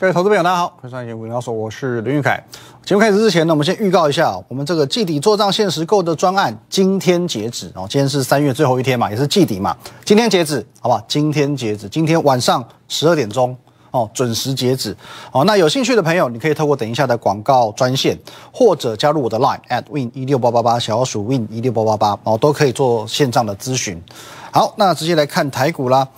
[0.00, 1.26] 各位投资朋友，大家好，欢迎收看节目。
[1.26, 2.42] 你要说我是林玉凯。
[2.86, 7.86] 节目开始之前呢，我们先预告一下，我们这个季底做账限时购的专案，今天截止哦。
[7.86, 11.04] 今天是三月最后一天嘛，也是季底嘛，今天截止，好不好？
[11.06, 13.54] 今天截止，今天晚上十二点钟
[13.90, 14.96] 哦，准时截止
[15.32, 15.44] 哦。
[15.44, 18.18] 那有兴趣的朋友，你可以透过等一下的广告专线，
[18.50, 24.02] 或者加入我的 Line at win 一六八八八小老鼠 win 一六八八八哦，都可以做线上的咨询。
[24.50, 26.08] 好，那直接来看台股啦。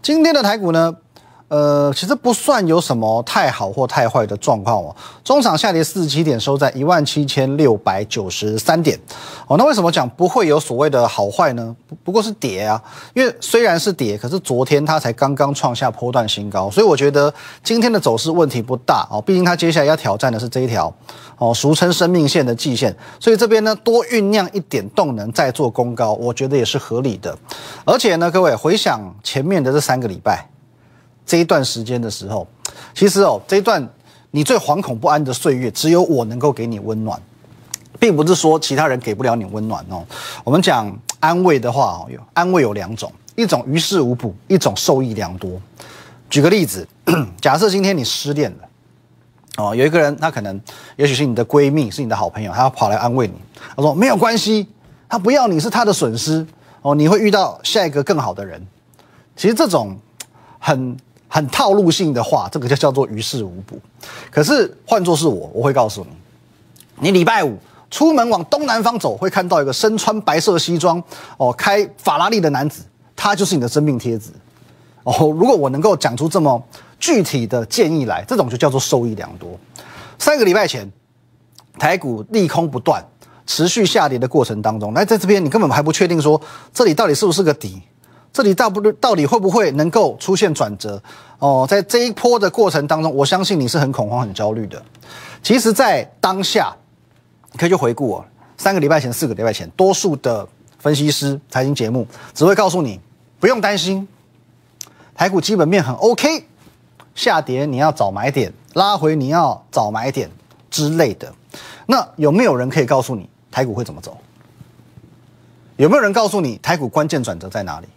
[0.00, 0.94] 今天的台股呢？
[1.52, 4.96] 呃，其实不算有什么太好或太坏的状况哦。
[5.22, 8.98] 中场下跌四十七点，收在一万七千六百九十三点。
[9.46, 11.76] 哦，那为什么讲不会有所谓的好坏呢？
[11.86, 17.30] 不不过是跌啊，因为虽然是跌，可是昨天它才刚刚创下波段新高，所以我觉得
[17.62, 19.20] 今天的走势问题不大哦。
[19.20, 20.90] 毕竟它接下来要挑战的是这一条
[21.36, 27.36] 哦，俗称生命线的季线，所以这边呢多酝酿一点动能再做攻高，我觉得也是合理的。
[27.84, 30.48] 而且呢，各位回想前面的这三个礼拜。
[31.24, 32.46] 这一段时间的时候，
[32.94, 33.86] 其实哦，这一段
[34.30, 37.20] 你最惶恐不安的岁月，只有我能够给你温暖，
[37.98, 40.04] 并不是说其他人给不了你温暖哦。
[40.42, 45.60] 我们讲安慰的话哦，有安慰有两种，一种于事无补，一种受益良多。
[46.28, 46.86] 举个例子，
[47.40, 48.68] 假设今天你失恋了，
[49.58, 50.60] 哦，有一个人他可能
[50.96, 53.34] 也许是你的闺蜜，是你的好朋友，他要跑来安慰你，
[53.76, 54.66] 他说没有关系，
[55.08, 56.46] 他不要你是他的损失
[56.82, 58.66] 哦，你会遇到下一个更好的人。
[59.36, 59.96] 其实这种
[60.58, 60.96] 很。
[61.34, 63.80] 很套路性的话，这个就叫做于事无补。
[64.30, 66.04] 可是换作是我，我会告诉
[67.00, 67.56] 你，你礼拜五
[67.90, 71.02] 出门往东南方走，会看到一个身穿白色西装、
[71.38, 72.82] 哦开法拉利的男子，
[73.16, 74.30] 他就是你的真命贴子。
[75.04, 76.62] 哦，如果我能够讲出这么
[77.00, 79.58] 具体的建议来，这种就叫做受益良多。
[80.18, 80.86] 三个礼拜前，
[81.78, 83.02] 台股利空不断，
[83.46, 86.38] 持续下跌的过程当中，那在这边你根本还不确定说
[86.74, 87.80] 这里到底是不是个底。
[88.32, 91.00] 这里到不到底会不会能够出现转折？
[91.38, 94.82] 哦，在这一波的过程当中，我相信你是很恐慌、很焦虑的。
[95.42, 96.74] 其实，在当下，
[97.50, 98.24] 你可以去回顾哦，
[98.56, 100.48] 三个礼拜前、四个礼拜前，多数的
[100.78, 102.98] 分析师、财经节目只会告诉你
[103.40, 104.06] 不用担心，
[105.14, 106.46] 台股基本面很 OK，
[107.14, 110.30] 下跌你要找买点，拉回你要找买点
[110.70, 111.30] 之类的。
[111.86, 114.16] 那有没有人可以告诉你台股会怎么走？
[115.76, 117.88] 有没有人告诉你台股关键转折在哪里？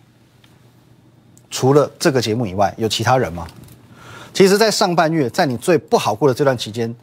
[1.55, 3.47] 除了这个节目以外，有其他人吗？
[4.33, 6.93] 其实，在上半月，在你最不好过的这段期间，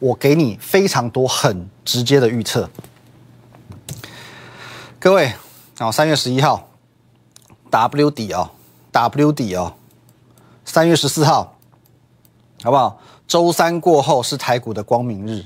[0.00, 2.68] 我给你非常多很直接的预测。
[4.98, 5.32] 各位，
[5.78, 6.70] 啊，三月十一号
[7.70, 8.50] ，W 底哦
[8.90, 9.74] ，W 底哦，
[10.64, 11.56] 三月十四号，
[12.64, 13.00] 好不好？
[13.28, 15.44] 周三过后是台股的光明日，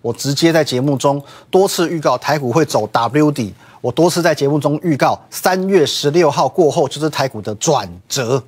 [0.00, 1.20] 我直接在节目中
[1.50, 3.52] 多次预告台股会走 W 底。
[3.84, 8.42] 我多次在节目中预告，三月十六号过后就是台股的转折。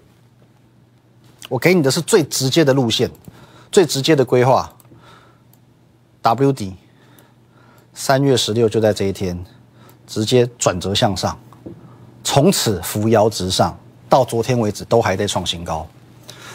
[1.51, 3.11] 我给你的是最直接的路线，
[3.71, 4.73] 最直接的规划。
[6.23, 6.75] W 底，
[7.93, 9.39] 三月十六就在这一天，
[10.07, 11.39] 直接转折向上，
[12.25, 15.87] 从此扶摇直上，到昨天为止都还在创新高。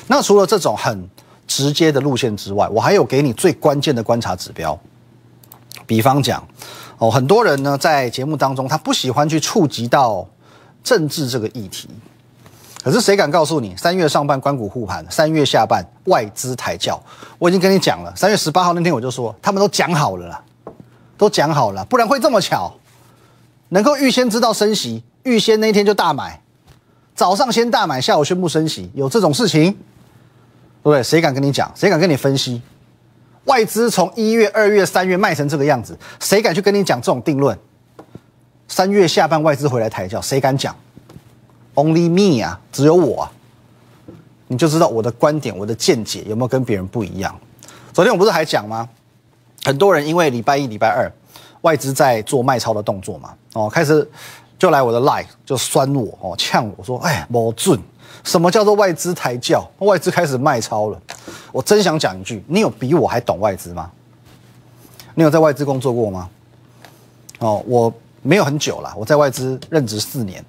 [0.07, 1.07] 那除了这种很
[1.45, 4.75] 直接的路线之外，我还有给你最关键的观察指标，
[5.85, 6.43] 比方讲。
[7.01, 10.23] 哦，很多人呢在节目当中，他不喜欢去触及到
[10.83, 11.89] 政治这个议题。
[12.83, 17.01] 可是谁敢告诉你，三月上半关谷护盘，三月下半外资抬轿？
[17.39, 20.43] 我已经跟你讲了，三月十八号那天我就说，他们都讲好了啦，
[21.17, 22.71] 都讲好了，不然会这么巧，
[23.69, 26.39] 能够预先知道升息，预先那天就大买，
[27.15, 29.71] 早上先大买，下午宣布升息，有这种事情？
[29.71, 31.01] 对不对？
[31.01, 31.71] 谁敢跟你讲？
[31.73, 32.61] 谁敢跟你分析？
[33.45, 37.57] 外资从一月、二月、三月卖成这个样子，谁敢去跟你讲这种定论？
[38.67, 40.75] 三月下半外资回来抬轿，谁敢讲
[41.75, 43.31] ？Only me 啊，只有我，啊，
[44.47, 47.35] 你就知道我的观点、我的见解有没有跟别人不一样。
[47.91, 48.87] 昨天我不是还讲吗？
[49.63, 51.11] 很多人因为礼拜一、礼拜二
[51.61, 54.09] 外资在做卖超的动作嘛，哦，开始
[54.57, 57.79] 就来我的 live 就酸我哦，呛我说：“哎，冇准。”
[58.23, 59.67] 什么叫做外资抬轿？
[59.79, 61.01] 外资开始卖超了。
[61.51, 63.89] 我真想讲一句：你有比我还懂外资吗？
[65.15, 66.29] 你有在外资工作过吗？
[67.39, 67.91] 哦，我
[68.21, 70.43] 没有很久了，我在外资任职四年。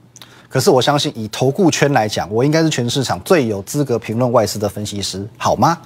[0.48, 5.78] 可是我相信，以投顾圈来讲，我应该是全市场最有资格评论外资的分析师，好吗？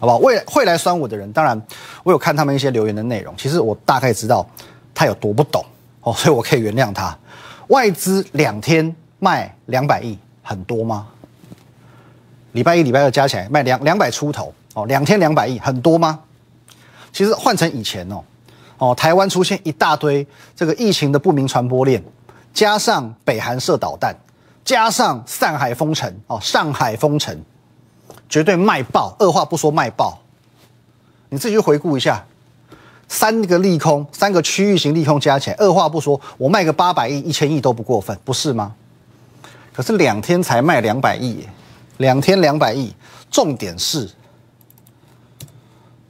[0.00, 0.18] 好不好？
[0.18, 1.60] 会会来酸我的人，当然
[2.02, 4.44] 我有看他们一些留言的内容，其实我大概知道
[4.92, 5.64] 他有多不懂
[6.02, 7.16] 哦，所以我可以原谅他。
[7.68, 10.18] 外资两天卖两百亿。
[10.42, 11.06] 很多吗？
[12.52, 16.20] 礼拜一、礼拜二加起来卖两两百出头哦，两天两百亿，很多吗？
[17.12, 18.22] 其实换成以前哦，
[18.78, 22.02] 哦，台湾出现一大堆这个疫情的不明传播链，
[22.52, 24.14] 加上北韩射导弹，
[24.64, 27.36] 加上上海封城哦，上海封城，
[28.28, 30.18] 绝对卖爆，二话不说卖爆。
[31.28, 32.24] 你自己去回顾一下，
[33.08, 38.74] 三个利空，三个区域型利空加起来，二话不说，我卖个八百亿、一千亿都不过分，不是吗？
[39.72, 41.46] 可是两天才卖两百亿，
[42.00, 42.94] 两天两百亿，
[43.30, 44.08] 重点是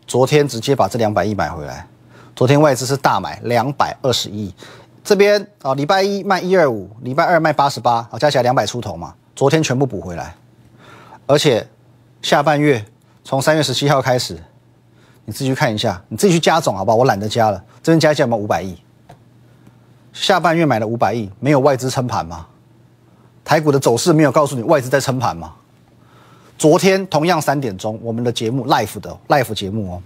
[0.06, 1.84] 昨天直接把这两百亿买回来。
[2.37, 4.54] 昨天外资是大买两百二十亿，
[5.02, 9.12] 这边啊，礼拜一卖一二五，礼拜二卖八十八，啊，加起来两百出头嘛。
[9.34, 10.37] 昨天全部补回来，
[11.26, 11.66] 而且
[12.22, 12.84] 下半月
[13.25, 14.40] 从三月十七号开始，
[15.25, 16.96] 你自己去看一下，你自己去加总好不好？
[16.98, 18.78] 我懒得加了，这边加起来有没有五百亿？
[20.12, 22.46] 下半月买了五百亿，没有外资撑盘吗？
[23.44, 25.52] 台股的走势没有告诉你外资在撑盘吗？
[26.61, 30.03] 昨天同样三点钟，我们的节目 live 的 live 节目哦。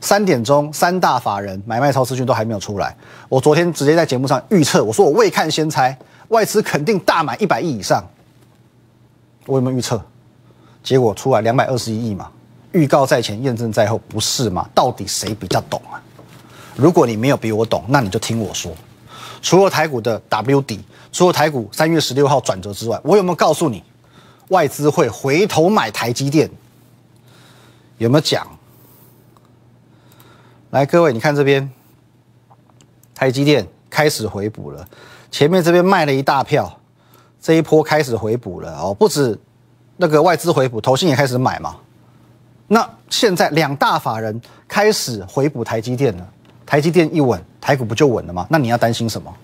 [0.00, 2.96] 三点钟，三大法人买卖超资讯都还没有出来。
[3.28, 5.94] 我昨天直接在节目上预测，我说我未看先猜，
[6.28, 8.02] 外资肯定大买一百亿以上。
[9.44, 10.02] 我有没有预测？
[10.82, 12.30] 结果出来两百二十一亿嘛。
[12.72, 14.66] 预告在前，验证在后，不是吗？
[14.74, 16.00] 到底谁比较懂啊？
[16.74, 18.72] 如果你没有比我懂，那你就听我说。
[19.42, 20.80] 除了台股的 W 底，
[21.12, 23.84] 除了台股三月十六号转折之外，我有没有告诉你，
[24.48, 26.50] 外资会回头买台积电？
[27.98, 28.46] 有没有讲？
[30.70, 31.70] 来，各位，你看这边，
[33.14, 34.86] 台积电开始回补了。
[35.30, 36.78] 前面这边卖了一大票，
[37.40, 38.94] 这一波开始回补了哦。
[38.94, 39.38] 不止
[39.96, 41.76] 那个外资回补，投信也开始买嘛。
[42.66, 46.28] 那现在两大法人开始回补台积电了，
[46.64, 48.46] 台积电一稳，台股不就稳了吗？
[48.50, 49.34] 那你要担心什么？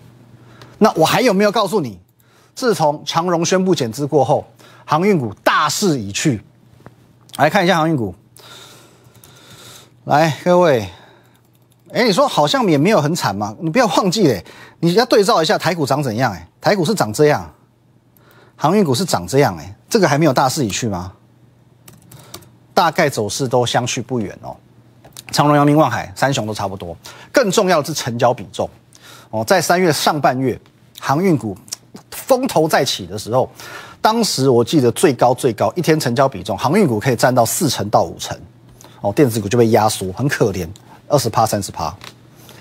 [0.78, 1.98] 那我还有没有告诉你？
[2.54, 4.46] 自从长荣宣布减资过后，
[4.84, 6.42] 航运股大势已去。
[7.36, 8.14] 来看一下航运股，
[10.04, 10.88] 来，各位。
[11.92, 13.54] 哎，你说好像也没有很惨嘛？
[13.60, 14.44] 你不要忘记嘞，
[14.80, 16.32] 你要对照一下台股长怎样？
[16.32, 17.52] 哎，台股是长这样，
[18.56, 21.12] 航运股是长这样，哎，这个还没有大势已去吗？
[22.72, 24.56] 大概走势都相去不远哦。
[25.30, 26.96] 长隆、阳明、望海三雄都差不多。
[27.32, 28.68] 更重要的是成交比重
[29.30, 30.60] 哦，在三月上半月
[31.00, 31.56] 航运股
[32.26, 33.48] 风头再起的时候，
[34.00, 38.36] 当时我记得最高最高一天成交比重，航运股可以占到四成到五成，
[39.00, 40.66] 哦，电子股就被压缩，很可怜。
[41.06, 41.94] 二十趴、三十趴，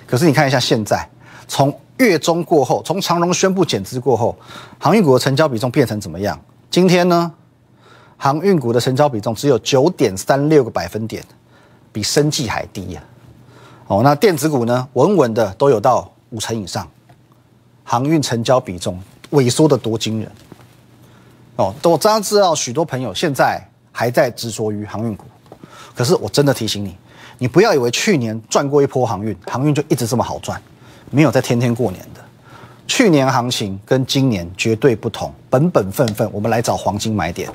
[0.06, 1.10] 可是你看一下现在，
[1.48, 4.36] 从月中过后，从长荣宣布减资过后，
[4.77, 6.38] 航运股的成交比重变成怎么样？
[6.69, 7.31] 今天呢，
[8.18, 11.24] 航运股的成交比重只有九点三六个百分点，
[11.94, 13.01] 比生计还低呀。
[13.88, 16.86] 哦，那电子股呢，稳稳的都有到五成以上，
[17.86, 19.01] 航运成交比重
[19.33, 20.31] 萎缩的多惊人。
[21.57, 25.25] 哦，我这样知道许多朋友现在还在执着于航运股，
[25.94, 26.97] 可是我真的提醒你。
[27.38, 30.59] 你不要以为去年赚过一波航运，航运就一直这么好赚，
[31.12, 32.21] 没有在天天过年的。
[32.88, 37.51] 去年行情跟今年绝对不同，本本分分，我们来找黄金买点，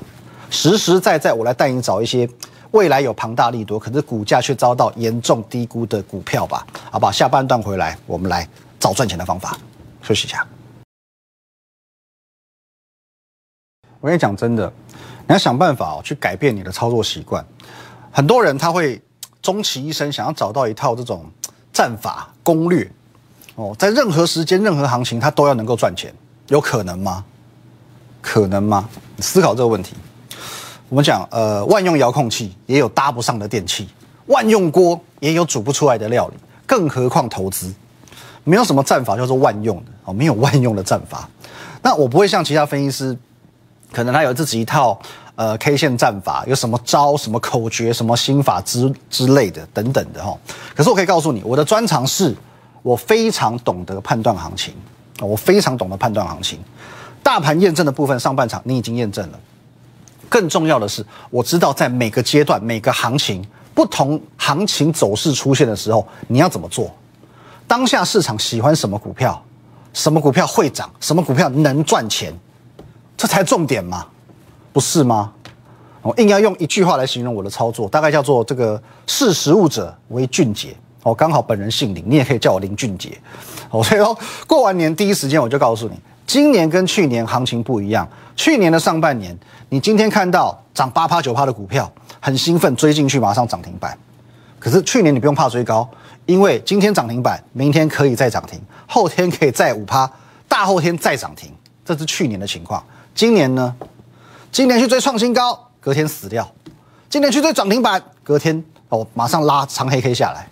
[0.49, 2.27] 实实在在，我来带你找一些
[2.71, 6.65] 未来有庞大利多，可是股价却遭到严重低估的股票吧。
[6.91, 8.47] 好吧，下半段回来，我们来
[8.79, 9.57] 找赚钱的方法。
[10.01, 10.45] 休息一下。
[14.01, 14.71] 我跟你讲真的，
[15.27, 17.45] 你要想办法哦，去改变你的操作习惯。
[18.11, 19.01] 很多人他会。
[19.41, 21.23] 终其一生想要找到一套这种
[21.71, 22.85] 战法攻略，
[23.55, 26.13] 哦，在任何时间、任何行情，他都要能够赚钱，
[26.49, 27.23] 有可能吗？
[28.21, 28.89] 可能吗？
[29.19, 29.95] 思考这个问题。
[30.89, 33.87] 我们讲，呃，万用遥控器也有搭不上的电器，
[34.25, 36.33] 万用锅也有煮不出来的料理，
[36.67, 37.73] 更何况投资，
[38.43, 41.29] 没有什么战法叫做万用的哦，没有万用的战法。
[41.81, 43.17] 那我不会像其他分析师，
[43.91, 44.99] 可能他有自己一套。
[45.35, 50.37] 呃，K 线战法有什么招、什么口诀、什么心法之之类的等等的哈。
[50.75, 52.35] 可是我可以告诉你，我的专长是，
[52.81, 54.73] 我非常懂得判断行情
[55.21, 56.59] 我非常懂得判断行情。
[57.23, 59.39] 大盘验证的部分，上半场你已经验证了。
[60.27, 63.41] 更重要的是，我知道在每个阶段、每个行情、
[63.73, 66.93] 不同行情走势出现的时候，你要怎么做。
[67.65, 69.41] 当下市场喜欢什么股票，
[69.93, 72.33] 什么股票会涨，什么股票能赚钱，
[73.19, 74.05] 这才重点嘛。
[74.71, 75.33] 不是吗？
[76.01, 80.73] 我硬要用一句话来形容我的操作，大概叫做“这个识时务者为俊杰”。
[81.03, 83.17] 哦，刚好本人姓林，你也可以叫我林俊杰。
[83.69, 88.07] 哦，所以说过完年第一时间我就告诉你，今年跟去年行情不一样。
[88.37, 93.97] 去年的上半年，你今天看到涨八趴九趴的股票，很兴奋追进去，马上涨停板。
[94.59, 95.85] 可是去年你不用怕追高，
[96.25, 100.09] 因为今天涨停板，明天可以再涨停，后天可以再五趴，
[100.47, 101.51] 大后天再涨停，
[101.83, 102.81] 这是去年的情况。
[103.19, 103.75] 今年呢？
[104.49, 106.41] 今年去追创新高，隔天死掉；
[107.09, 110.47] 今年去追涨停板，隔天哦马上拉长黑 K 下来。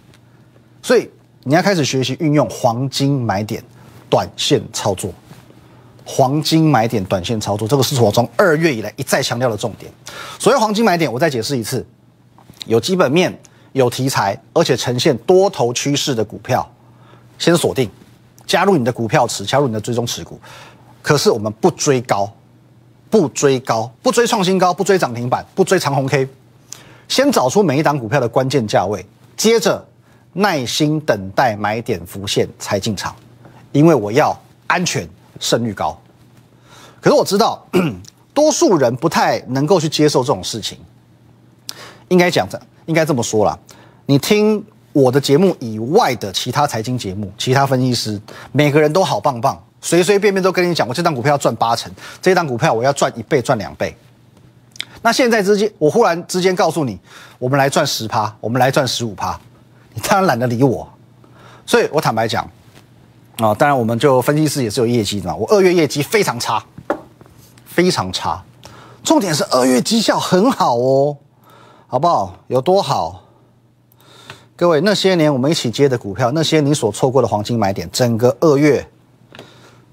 [0.82, 1.10] 所以
[1.44, 3.64] 你要开始学习运用黄金买点，
[4.10, 5.14] 短线操作。
[6.04, 9.90] 黄金买点短线操作，这个是我从二月以来一再强调的重点。
[10.38, 11.88] 所谓黄金买点，我再解释一次：
[12.66, 13.34] 有基本面、
[13.72, 16.70] 有题材，而且呈现多头趋势的股票，
[17.40, 17.90] 先锁定，
[18.46, 20.38] 加入你的股票池，加入你的追踪持股。
[21.02, 22.30] 可是我们不追高，
[23.10, 26.28] 不追高，不追创新高，不追涨停板，不追长红 K，
[27.08, 29.86] 先找出每一档股票的关键价位，接着
[30.34, 33.16] 耐心等待买点浮现才进场，
[33.72, 34.38] 因为我要
[34.68, 35.08] 安全。
[35.40, 35.96] 胜率高，
[37.00, 37.64] 可是我知道，
[38.34, 40.80] 多数人不太能够去接受这种事情。
[42.08, 43.56] 应该讲这，应该这么说啦。
[44.08, 48.20] 你听我的节目以外的其他财经节目，其他分析师，
[48.52, 51.90] 每个人都好棒棒，随随便便都跟你讲，我这档股票要赚八成，
[52.22, 53.96] 这档股票我要赚一倍、赚两倍。
[55.02, 57.00] 那现在之间，我忽然之间告诉你，
[57.40, 59.40] 我们来赚十趴，我们来赚十五趴，
[59.94, 60.86] 你当然懒得理我。
[61.66, 62.46] 所以我坦白讲。
[63.38, 65.36] 啊，当然，我们就分析师也是有业绩的嘛。
[65.36, 66.62] 我二月业绩非常差，
[67.66, 68.44] 非常差。
[69.06, 71.16] 重点是二月绩效很好哦，
[71.88, 72.36] 好不好？
[72.48, 73.24] 有多好？
[74.58, 78.86] 各位，那些年我们一起接的股票，那些你所错过的黄金买点，整个二月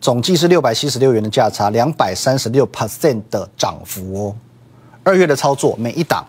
[0.05, 4.37] 总计是六百七十六元的价差，两百三十六 percent 的涨幅哦。
[5.03, 6.23] 二月的操作，每一档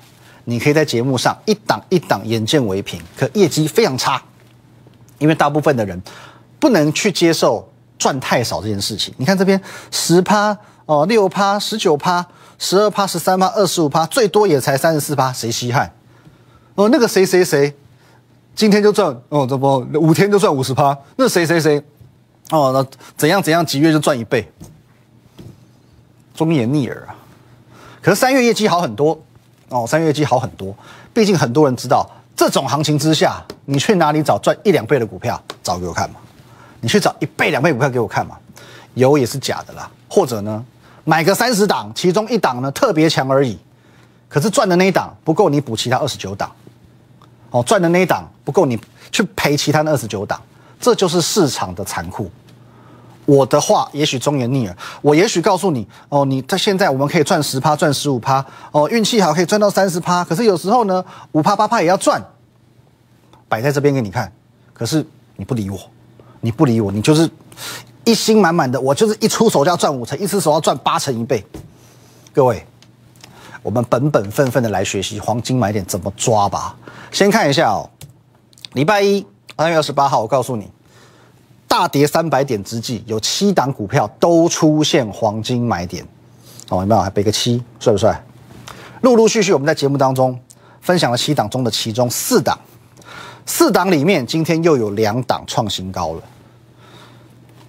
[0.45, 4.23] 你可以在节目上一档一档眼见为凭，可业绩非常差，
[5.19, 6.01] 因为大部分的人。
[6.57, 9.13] 不能去接受赚太少这件事情。
[9.17, 12.25] 你看这边十趴哦，六趴、十九趴、
[12.57, 15.91] 十二趴、十三趴、二十五趴，最多也才三十四趴，谁稀罕？
[16.75, 17.75] 哦，那个谁谁谁，
[18.55, 21.83] 今天就赚哦，这不五天就赚五十趴，那谁谁谁，
[22.51, 24.51] 哦，那怎样怎样几月就赚一倍，
[26.35, 27.15] 忠言逆耳啊！
[28.01, 29.19] 可是三月业绩好很多
[29.69, 30.75] 哦，三月业绩好很多，
[31.13, 35.41] 毕竟很多人知道，这种行情之下，你去哪里找赚一两倍的股票？
[35.63, 36.19] 找给我看嘛！
[36.81, 38.37] 你去找一倍、两倍股票给我看嘛，
[38.93, 39.89] 有也是假的啦。
[40.07, 40.63] 或者呢，
[41.03, 43.57] 买个三十档，其中一档呢特别强而已，
[44.29, 46.51] 可是赚的那一档不够你补其他二十九档，
[47.49, 48.79] 哦，赚的那一档不够你
[49.11, 50.39] 去赔其他的二十九档，
[50.79, 52.29] 这就是市场的残酷。
[53.25, 62.23] 我的话也许忠言逆耳，我也许告诉你，哦，你在现在我们可以赚十趴、赚十五趴，哦，运气好可以赚到三十趴，可是有时候呢，五趴、八趴也要赚，
[63.47, 64.31] 摆在这边给你看，
[64.73, 65.05] 可是
[65.35, 65.79] 你不理我。
[66.41, 67.27] 你不理我，你就是
[68.03, 71.43] 一心满满的，我就是一出手就要赚五成，一出手要赚八成一倍。
[72.31, 72.63] 各位，
[73.63, 76.75] 我们本本分分的来学习黄金买点怎么抓吧。
[77.11, 77.89] 先看一下哦，
[78.73, 79.25] 礼拜一
[79.57, 80.69] 三月二十八号，我告诉你，
[81.65, 86.05] 大跌三百点之际，有七档股票都出现黄金买点。
[86.67, 87.01] 哦，有没有？
[87.01, 88.21] 还背个七，帅不帅？
[89.01, 90.37] 陆陆续续，我们在节目当中
[90.81, 92.59] 分享了七档中的其中四档，
[93.45, 96.21] 四档里面今天又有两档创新高了。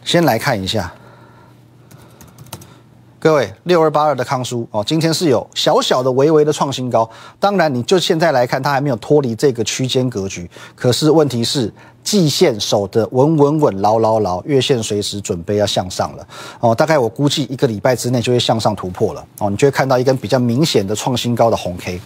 [0.03, 0.93] 先来看一下，
[3.27, 7.11] 各位六二八二的康叔哦，今天是有小小的、微微的创新高。
[7.41, 10.49] 当然，你就现在来看，它还没有脱离这个区间格局。
[10.77, 11.69] 可是问题是，
[12.05, 16.25] 季线守得稳稳稳、牢牢牢，月线随时准备要向上了
[16.61, 16.73] 哦。
[16.73, 19.51] 大概我估计一个礼拜之内就会向上突破了哦。
[19.51, 22.01] 你就会看到一根比较明显的创新高的红 K。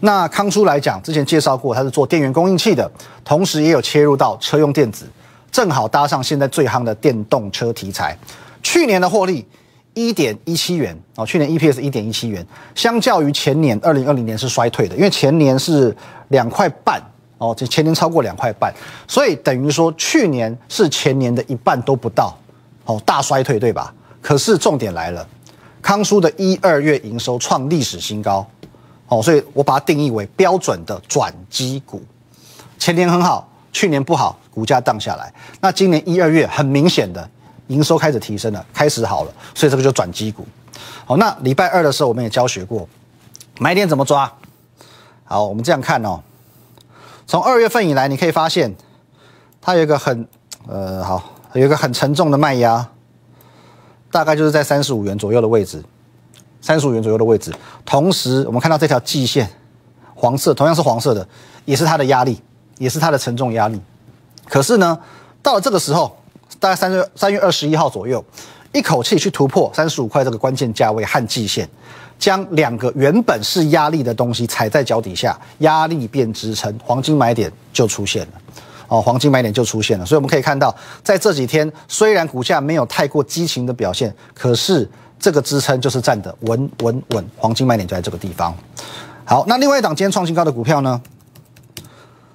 [0.00, 2.90] 那康叔来讲，之前介绍过，它是做电源供应器的，
[3.24, 5.06] 同时也有切入到车用电子。
[5.52, 8.18] 正好搭上现在最夯的电动车题材，
[8.60, 9.46] 去年的获利
[9.94, 15.96] 一点一七元哦，去年 EPS 一点一七元，相较于前年二零二零年是衰退的，因为前年是
[16.28, 17.00] 两块半
[17.38, 18.72] 哦，这前年超过两块半，
[19.08, 22.36] 所以等于说去年是前年的一半都不到
[22.84, 23.92] 哦，大衰退对吧？
[24.20, 25.26] 可是重点来了，
[25.80, 28.46] 康叔的一二月营收创历史新高
[29.08, 32.02] 哦，所以我把它定义为标准的转机股，
[32.78, 33.48] 前年很好。
[33.76, 35.34] 去年不好，股价荡下来。
[35.60, 37.28] 那今年一二月很明显的
[37.68, 40.46] 营收开始提升了，开始好了，所以这个就转机股。
[41.04, 42.88] 好，那礼拜二的时候我们也教学过，
[43.58, 44.30] 买点怎么抓。
[45.24, 46.20] 好，我们这样看哦，
[47.26, 48.74] 从二月份以来，你可以发现
[49.60, 50.28] 它有一个很
[50.66, 51.22] 呃好，
[51.54, 52.88] 有一个很沉重的卖压，
[54.10, 55.82] 大概就是在三十五元左右的位置，
[56.60, 57.52] 三十五元左右的位置。
[57.84, 59.48] 同时，我们看到这条季线，
[60.14, 61.26] 黄色，同样是黄色的，
[61.64, 62.40] 也是它的压力。
[62.78, 63.80] 也是它的沉重压力，
[64.48, 64.98] 可是呢，
[65.40, 66.16] 到了这个时候，
[66.60, 68.24] 大概三月三月二十一号左右，
[68.72, 71.68] 一口气去突破三十五块这个关键价位和季线，
[72.18, 78.32] 将两个原本是压力的东西踩在脚底下，压力变支撑，黄金买点就出现了，
[78.88, 80.06] 哦，黄金买点就出现了。
[80.06, 88.54] 所以我们可以看到，在这几天虽然股价没有太过激情的表现，可是这个支撑就是站的稳稳稳，黄金买点就在这个地方。
[89.24, 91.00] 好，那另外一档今天创新高的股票呢？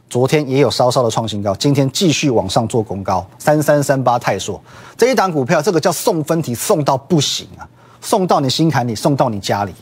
[0.10, 4.60] 昨天也有稍稍的创新高，今天继续往上做攻高，三三三八泰硕
[4.98, 7.62] 这一档股票，这个叫送分题，送到不行啊，
[8.02, 9.74] 送到你心坎里，送到你家里，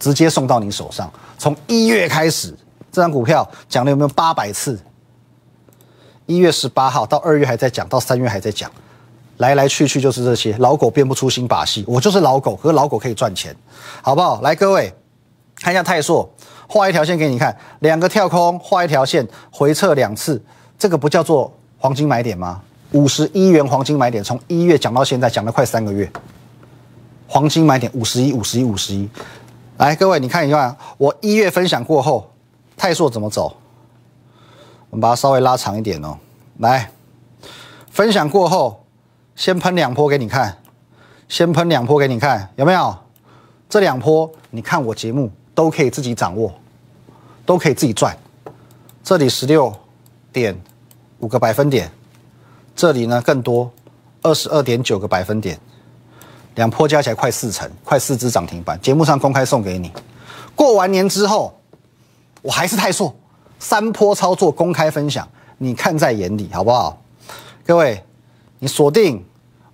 [0.00, 1.08] 直接送到你手上。
[1.38, 2.52] 从一月开始，
[2.90, 4.76] 这张股票讲了有没有八百次？
[6.26, 8.68] 一月十八号到二月还在讲，到三月还在讲，
[9.36, 13.54] 来来去去就是这些，老狗变不出新把戏，我就是老狗，可是老狗可以赚钱，
[14.02, 14.40] 好不好？
[14.40, 14.92] 来，各位
[15.54, 16.28] 看一下泰硕。
[16.72, 20.40] 画一条线给你看，两个跳空，画一条线，回撤两次，
[20.78, 22.62] 这个不叫做黄金买点吗？
[22.92, 26.08] 五十一元黄金买点，从一月讲到现在，讲了快三个月。
[27.26, 29.08] 黄金买点五十一，五十一，五十一。
[29.78, 32.30] 来，各位你看一下，我一月分享过后，
[32.76, 33.56] 泰硕怎么走？
[34.90, 36.16] 我们把它稍微拉长一点哦。
[36.58, 36.92] 来，
[37.90, 38.84] 分享过后，
[39.34, 40.56] 先喷两波给你看，
[41.28, 42.96] 先喷两波给你看，有没有？
[43.68, 46.52] 这两波，你看我节目都可以自己掌握。
[47.46, 48.16] 都可以自己赚，
[49.02, 49.74] 这里十六
[50.32, 50.56] 点
[51.18, 51.90] 五个百分点，
[52.76, 53.68] 这里呢更多
[54.22, 55.58] 二十二点九个百分点，
[56.54, 58.80] 两波加起来快四成，快四只涨停板。
[58.80, 59.90] 节目上公开送给你，
[60.54, 61.52] 过完年之后
[62.40, 63.12] 我还是太硕，
[63.58, 65.28] 三波操作公开分享，
[65.58, 67.02] 你看在眼里好不好？
[67.66, 68.00] 各位，
[68.60, 69.24] 你锁定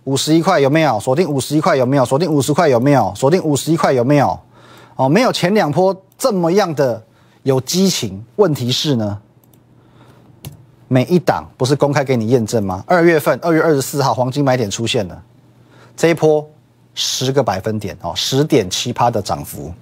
[0.04, 0.98] 五十一块有没有？
[0.98, 2.06] 锁定五十一块有没有？
[2.06, 3.12] 锁定五十块有没有？
[3.14, 4.40] 锁定五十一块有没有？
[4.96, 7.02] 哦，没有前两波这么样的。
[7.42, 9.20] 有激情，问题是呢，
[10.88, 12.82] 每一档不是公开给你验证吗？
[12.88, 15.22] 二月份二月二十四号黄金买点出现了，
[15.96, 16.44] 这一波
[16.92, 19.72] 十个百分点哦，十点七趴的涨幅。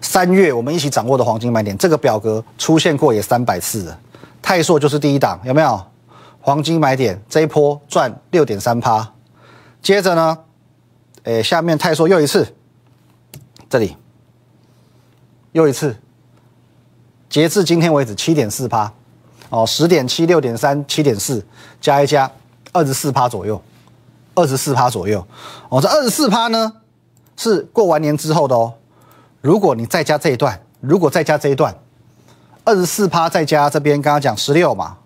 [0.00, 3.98] 三月我们一起掌握的黄金买点，这个表格出现过也三百次了。
[4.40, 5.84] 泰硕就是第一档，有没有？
[6.40, 9.12] 黄金买点这一波赚六点三趴，
[9.82, 10.38] 接着呢，
[11.24, 12.46] 诶，下面泰硕又一次，
[13.68, 13.96] 这里
[15.52, 15.96] 又一次。
[17.28, 18.90] 截至今天为止，七点四趴，
[19.50, 21.44] 哦，十点七、六点三、七点四，
[21.80, 22.30] 加一加，
[22.72, 23.60] 二十四趴左右，
[24.34, 25.26] 二十四趴左右，
[25.68, 26.72] 哦，这二十四趴呢，
[27.36, 28.72] 是过完年之后的哦。
[29.40, 31.76] 如果你再加这一段，如果再加这一段，
[32.64, 34.96] 二十四趴再加这边刚刚讲十六嘛，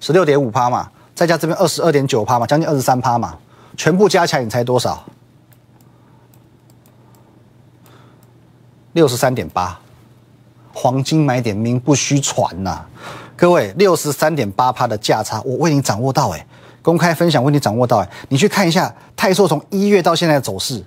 [0.00, 3.36] 十六点五趴嘛，再加这边二十二点九趴嘛，将近二十三趴嘛，
[3.76, 5.02] 全部加起来你猜多少？
[8.92, 9.78] 六十三点八。
[10.72, 12.84] 黄金买点名不虚传呐，
[13.36, 16.46] 各位六十三点八趴的价差，我为你掌握到哎，
[16.80, 20.82] 公开分享为你掌握到哎，你去看一下泰硕从一月到现在的走势，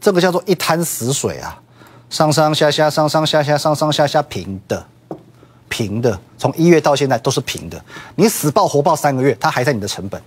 [0.00, 1.62] 这个叫做一滩死水啊，
[2.10, 4.84] 上上下下上上下下上上下下平的，
[5.68, 7.80] 平的，从一月到现在都是平的，
[8.16, 10.20] 你死抱活抱三个月，它还在你的成本，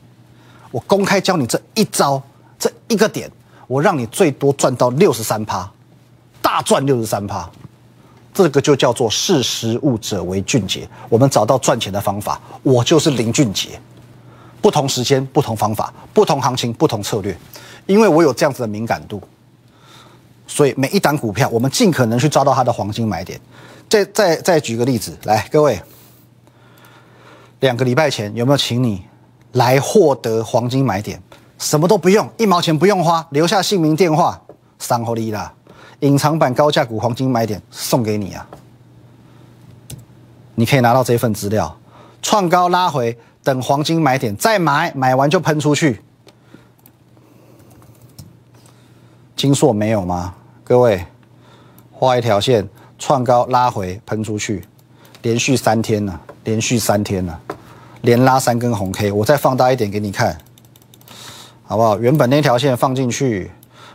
[0.72, 2.24] 我公开教你这一招，
[2.58, 3.30] 这一个点，
[3.68, 5.70] 我让你最多赚到六十三趴，
[6.42, 7.50] 大赚六十三趴。
[8.34, 10.88] 这个就叫做识时务者为俊杰。
[11.10, 13.80] 我们找到赚钱的方法，我就是林俊杰。
[14.62, 17.36] 不同时间、不同方法、不同行情、不同策略，
[17.88, 19.20] 因为我有这样子的敏感度，
[20.46, 23.42] 所以每一档股票，我们尽可能去抓到它的黄金买点。
[23.90, 25.82] 再再再举个例子来，各位，
[27.60, 29.04] 两个礼拜前有没有请你
[29.54, 31.22] 来获得黄金买点？
[31.58, 34.40] 什么都不用，一毛钱不用花，留下姓名、电话，
[34.80, 35.52] 三合利啦。
[36.02, 38.48] 隐藏版高价股黄金买点送给你啊！
[40.56, 41.78] 你可以拿到这份资料，
[42.22, 46.02] 创高拉回，等黄金买点再买，买完就喷出去。
[49.36, 50.34] 金硕没有吗？
[50.64, 51.06] 各位，
[51.92, 54.64] 画一条线，创高拉回，喷出去，
[55.22, 57.40] 连续三天了，连续三天了，
[58.02, 59.12] 连拉三根红 K。
[59.12, 60.36] 我再放大一点给你看，
[61.64, 62.00] 好不好？
[62.00, 63.52] 原本那条线放进去。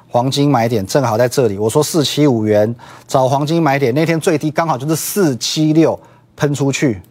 [0.09, 2.75] 黄金买点正好在这里，我说四七五元
[3.07, 5.99] 找黄金买点，那天最低刚好就是四七六，
[6.37, 7.03] 喷出去，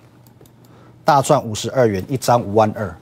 [1.03, 2.95] 大赚五十二元一张五万二。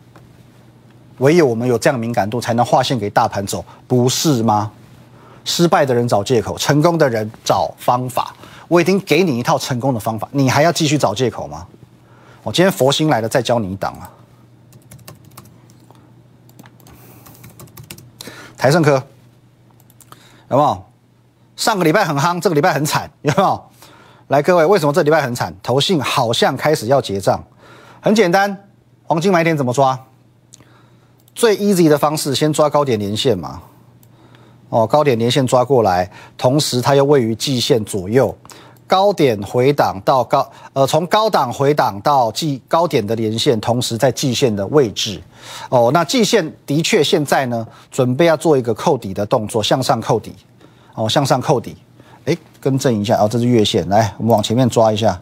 [1.19, 4.71] 唯有我们有这样敏感度，才能划线给大盘走，不是吗？
[5.45, 8.35] 失败的人找借口，成功的人找方法。
[8.67, 11.65] 我已经给你一套成功的方法，你还要继续找借口吗？
[12.41, 14.09] 我今天佛心来了，再教你一档啊。
[18.57, 19.01] 台盛科。
[20.49, 20.83] 有没有？
[21.55, 23.63] 上个礼拜很夯，这个礼拜很惨，有没有？
[24.27, 25.53] 来，各位，为什么这礼拜很惨？
[25.61, 27.43] 投信好像开始要结账。
[28.01, 28.69] 很简单，
[29.03, 29.99] 黄金买点怎么抓？
[31.35, 33.61] 最 easy 的方式，先抓高点连线嘛。
[34.69, 38.35] 哦，高点连线抓过来，同时它又位于季线左右，
[38.87, 45.21] 高点回档到高，呃，从高档回档到季高点的连线，同时在季线的位置。
[45.69, 50.33] 哦，那季线的确现在呢，准备要做一个扣底的动作，向上扣底。
[50.95, 51.75] 哦，向上扣底，
[52.25, 55.19] 哎，更正一下，哦，这是月线，来，我们往前面抓一下。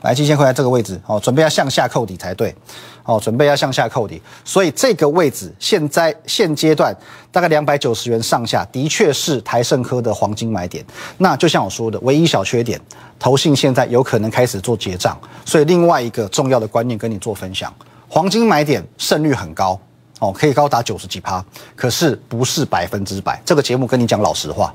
[0.00, 2.54] 来，季线会在这个位置哦，准备要向下扣底才对，
[3.04, 6.96] 哦，准备要向下扣底，所以这个位置现在现阶段
[7.30, 10.84] 大概两百九十元上下，的确是台盛科的黄金买点。
[11.18, 12.80] 那就像我说的，唯一小缺点，
[13.18, 17.72] 投信现在有可能开始做结账，所以另外一个重要的观念跟你做分享，
[18.08, 19.78] 黄金买点胜率很高，
[20.20, 23.40] 哦，可以高达九十几趴，可是不是百分之百。
[23.44, 24.72] 这个节目跟你讲老实话，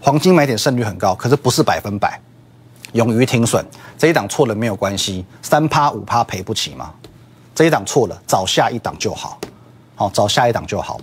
[0.00, 2.20] 黄金买点胜率很高，可是不是百分百。
[2.92, 3.64] 勇于停损，
[3.96, 6.92] 这一档错了没有关系，三趴五趴赔不起吗？
[7.60, 9.38] 这一档错了，找下一档就好，
[9.94, 10.98] 好找下一档就好。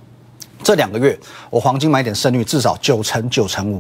[0.64, 1.16] 这两个月
[1.52, 3.80] 我黄金买点胜率至少九成九成五，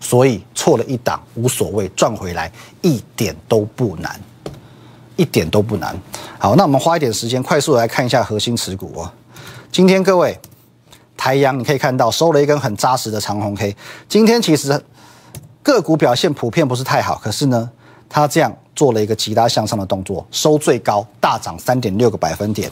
[0.00, 2.50] 所以错了一档无所谓，赚回来
[2.82, 4.20] 一点都不难，
[5.14, 5.96] 一点都不难。
[6.36, 9.12] 好，那我们花一点时间快速来看一下核心持股哦。
[9.70, 10.36] 今天各位
[11.16, 13.76] 台阳你可以看到收了一根很扎实的长红 K，
[14.08, 14.82] 今天其实。
[15.62, 17.70] 个股表现普遍不是太好，可是呢，
[18.08, 22.70] 它这样做了一个急拉向上的动作，收最高大涨三点六个百分点。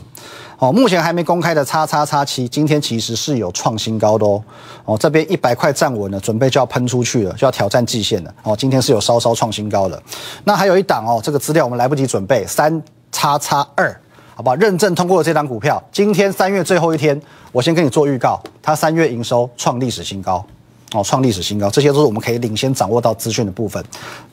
[0.58, 4.42] 哦，目前还没公开的叉叉叉七，今天其实是有创新高的哦。
[4.84, 8.32] 哦，这边一百块站稳了，准备就要喷出去了，就要挑战季线了。
[8.44, 10.00] 哦，今天是有稍稍创新高的。
[10.44, 14.00] 那还有一档哦，这个资料我们来不及准备，三叉叉二，
[14.36, 14.54] 好吧？
[14.54, 20.44] 认证通过的这档股票，今天三月最后一天，我先跟你做预告，它三月营收创历史新高。
[20.94, 23.84] 哦，创历史新高，这些都是我们可以领先掌握到资讯的部分。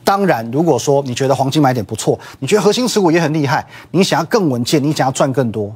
[0.03, 5.75] 当然，如果说你觉得黄金买点不错，你觉得核心持股也很厉害，你想要更稳健，你想要赚更多，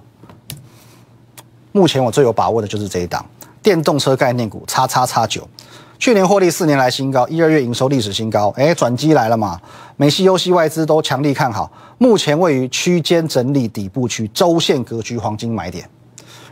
[1.72, 3.26] 目前我最有把握的就是这一档
[3.64, 5.50] 电动车概念股，叉叉叉九，
[5.98, 9.60] 去年获利四年来新高，一二月营收历史新高，哎，转机来了嘛？
[9.98, 15.90] 美系、优系外资都强力看好，目前位于区间整理底部区，周线格局黄金买点，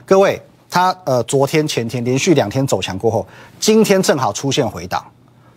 [0.07, 0.41] 各位。
[0.73, 3.23] 它呃，昨天前天连续两天走强过后，
[3.59, 5.05] 今天正好出现回档，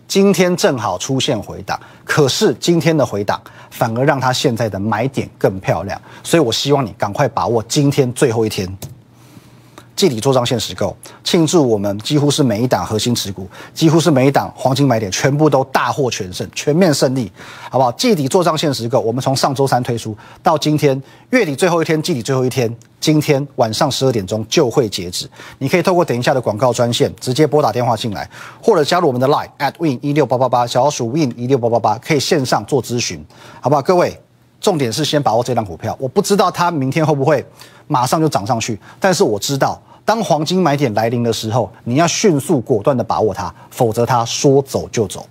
[0.06, 8.70] 今天正好出现回档，可是今天的回档反而让它现在的买点更漂亮，所以我希望你赶快把握今天最后一天。
[9.94, 17.32] 季底做账限时购，庆祝我们几乎是每一档核心持股，几乎是每一档黄金买点，全部都大获全胜，全面胜利，
[17.70, 17.90] 好不好？
[17.92, 22.70] 季底做账限时购，我们从上周三推出到今天月底最后一天，季底最后一天，
[23.06, 25.30] 今天晚上十二点钟就会截止。
[25.58, 28.28] 你可以透过等一下的广告专线直接拨打电话进来，
[28.60, 33.24] 或者加入我们的 Line at win 一六八八八，小老鼠 win 一六八八八，可以线上做咨询，
[33.60, 33.82] 好不好？
[33.82, 34.20] 各位，
[34.60, 37.46] 重点是先把握这张股票，我不知道它明天会不会
[37.86, 39.80] 马上就涨上去，但是我知道。
[40.04, 45.24] 当黄金买点来临的时候，你要迅速果断的把握它，否则它说走就走。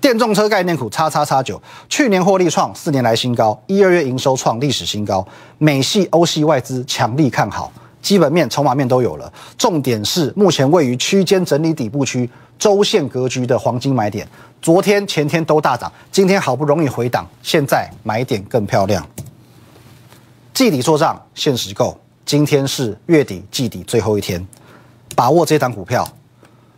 [0.00, 5.26] 电动车概念股叉叉叉九，去年获利创四年来新高，一二月营收创历史新高，
[5.58, 9.32] 美系、欧系外资强力看好，基本面、筹码面都有了。
[9.58, 12.28] 重点是目前位于区间整理底部区，
[12.58, 14.28] 周线格局的黄金买点，
[14.62, 19.04] 昨天、前天都大涨，今天好不容易回档，现在买点更漂亮。
[20.54, 21.98] 季底做账，限时购。
[22.24, 24.46] 今天是月底季底最后一天，
[25.14, 26.06] 把握这档股票，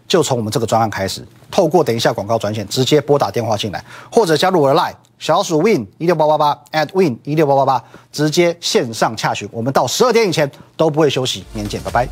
[0.06, 1.26] 就从我们这个专案开始。
[1.50, 9.48] 透过等一下广告专线，直接拨打电话进来，或者加入我的 Line 小鼠 Win 一六八八八 at Win 一六八八八，直接线上洽询。
[9.50, 12.08] 我们到十二点以前都不会休息，明天见，拜拜。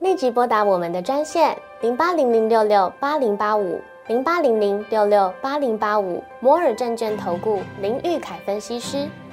[0.00, 3.80] 立即拨打我们的专线零八零零六六八零八五。
[4.08, 9.08] 零八零零六六八零八五摩尔证券投顾林玉凯分析师，